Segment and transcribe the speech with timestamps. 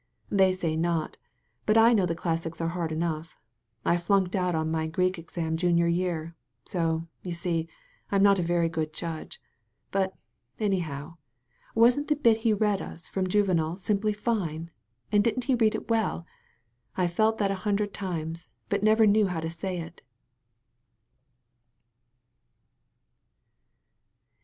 [0.31, 1.17] They say not;
[1.67, 3.35] but I know the classics are hard enough.
[3.85, 6.35] I flunked out on my Greek exam junior year.
[6.65, 7.67] So, you see,
[8.11, 9.39] I'm not a very good judge.
[9.91, 10.17] But,
[10.59, 11.17] anyhow,
[11.75, 14.71] wasn't the bit he read us from Juvenal simply fine?
[15.11, 16.25] And didn't he read it well?
[16.97, 20.01] I've felt that a hundred times, but never knew how to say it.'